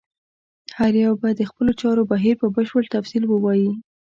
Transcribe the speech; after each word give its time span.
هر 0.77 0.93
یو 1.05 1.13
به 1.21 1.29
د 1.33 1.41
خپلو 1.49 1.71
چارو 1.81 2.01
بهیر 2.11 2.35
په 2.41 2.47
بشپړ 2.55 2.83
تفصیل 2.95 3.23
ووایي. 3.27 3.71